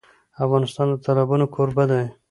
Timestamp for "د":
0.91-0.95